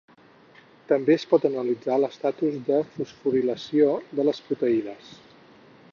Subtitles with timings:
[0.91, 5.17] També es pot analitzar l’estatus de fosforilació de les proteïnes.